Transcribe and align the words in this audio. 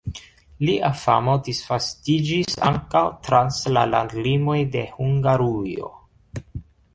Lia 0.67 0.87
famo 1.01 1.35
disvastiĝis 1.47 2.55
ankaŭ 2.69 3.03
trans 3.27 3.61
la 3.77 3.85
landlimoj 3.93 4.57
de 4.77 4.83
Hungarujo. 4.97 5.93